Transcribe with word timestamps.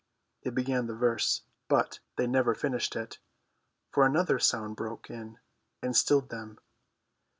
They 0.41 0.49
began 0.49 0.87
the 0.87 0.95
verse, 0.95 1.43
but 1.67 1.99
they 2.15 2.25
never 2.25 2.55
finished 2.55 2.95
it, 2.95 3.19
for 3.91 4.03
another 4.03 4.39
sound 4.39 4.75
broke 4.75 5.11
in 5.11 5.37
and 5.83 5.95
stilled 5.95 6.29
them. 6.29 6.57